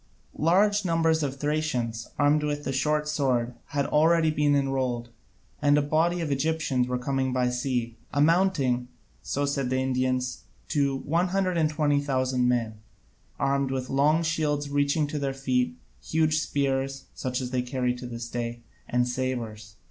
Large 0.39 0.83
numbers 0.83 1.21
of 1.21 1.35
Thracians, 1.37 2.07
armed 2.17 2.41
with 2.41 2.63
the 2.63 2.71
short 2.73 3.07
sword, 3.07 3.53
had 3.67 3.85
already 3.85 4.31
been 4.31 4.55
enrolled, 4.55 5.09
and 5.61 5.77
a 5.77 5.81
body 5.83 6.21
of 6.21 6.31
Egyptians 6.31 6.87
were 6.87 6.97
coming 6.97 7.31
by 7.31 7.49
sea, 7.51 7.97
amounting 8.11 8.87
so 9.21 9.45
said 9.45 9.69
the 9.69 9.77
Indians 9.77 10.41
to 10.69 10.97
120,000 10.97 12.47
men, 12.47 12.79
armed 13.37 13.69
with 13.69 13.91
long 13.91 14.23
shields 14.23 14.71
reaching 14.71 15.05
to 15.05 15.19
their 15.19 15.35
feet, 15.35 15.77
huge 16.03 16.39
spears 16.39 17.05
(such 17.13 17.39
as 17.39 17.51
they 17.51 17.61
carry 17.61 17.93
to 17.93 18.07
this 18.07 18.27
day), 18.27 18.61
and 18.89 19.07
sabres. 19.07 19.75